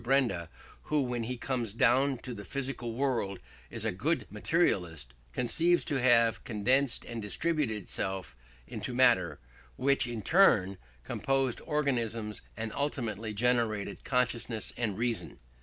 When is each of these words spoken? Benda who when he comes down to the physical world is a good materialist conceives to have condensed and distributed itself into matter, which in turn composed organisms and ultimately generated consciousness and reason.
Benda 0.03 0.49
who 0.85 1.03
when 1.03 1.25
he 1.25 1.37
comes 1.37 1.73
down 1.73 2.17
to 2.17 2.33
the 2.33 2.43
physical 2.43 2.93
world 2.95 3.37
is 3.69 3.85
a 3.85 3.91
good 3.91 4.25
materialist 4.31 5.13
conceives 5.31 5.85
to 5.85 5.97
have 6.01 6.43
condensed 6.43 7.05
and 7.05 7.21
distributed 7.21 7.83
itself 7.83 8.35
into 8.65 8.95
matter, 8.95 9.37
which 9.75 10.07
in 10.07 10.23
turn 10.23 10.79
composed 11.03 11.61
organisms 11.67 12.41
and 12.57 12.73
ultimately 12.73 13.31
generated 13.31 14.03
consciousness 14.03 14.73
and 14.75 14.97
reason. 14.97 15.37